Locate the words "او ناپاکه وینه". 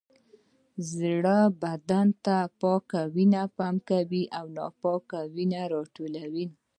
4.37-5.61